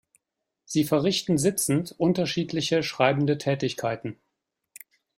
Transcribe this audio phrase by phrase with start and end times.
[0.65, 4.19] Sie verrichten sitzend unterschiedliche schreibende Tätigkeiten.